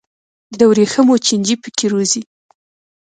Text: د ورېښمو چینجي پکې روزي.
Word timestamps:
د 0.57 0.59
ورېښمو 0.69 1.15
چینجي 1.25 1.55
پکې 1.61 1.85
روزي. 1.93 2.21